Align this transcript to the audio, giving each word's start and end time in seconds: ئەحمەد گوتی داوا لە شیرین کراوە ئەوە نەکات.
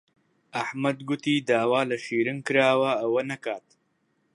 ئەحمەد 0.59 0.97
گوتی 1.07 1.45
داوا 1.49 1.81
لە 1.89 1.97
شیرین 2.05 2.39
کراوە 2.47 2.91
ئەوە 3.01 3.21
نەکات. 3.31 3.67